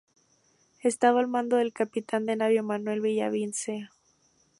Estaba 0.81 1.19
al 1.19 1.27
mando 1.27 1.57
del 1.57 1.73
capitán 1.73 2.25
de 2.25 2.35
navío 2.35 2.63
Manuel 2.63 3.01
Villavicencio. 3.01 3.91